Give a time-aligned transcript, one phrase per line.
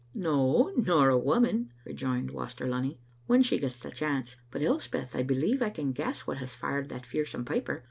[0.15, 4.35] "No, nor a woman," rejoined Waster Lunny, "when she gets the chance.
[4.49, 7.79] But, Elspeth, I believe I can g^ess what has fired that fearsome piper.